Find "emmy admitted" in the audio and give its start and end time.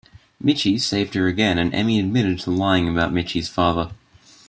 1.75-2.39